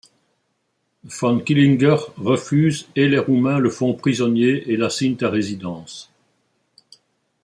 [1.03, 6.11] Von Killinger refuse et les Roumains le font prisonnier et l'assignent à résidence.